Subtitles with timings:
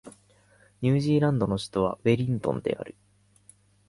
[0.81, 2.95] ニュージーランドの首都はウェリントンである